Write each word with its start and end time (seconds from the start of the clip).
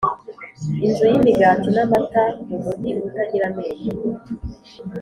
inzu 0.85 1.03
yimigati 1.11 1.67
namata 1.75 2.23
mumujyi 2.47 2.91
utagira 3.05 3.45
amenyo. 3.51 3.91